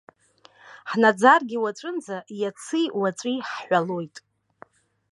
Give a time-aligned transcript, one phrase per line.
[0.89, 4.15] Ҳнаӡаргьы уаҵәынӡа, иаци уаҵәи ҳҳәалоит.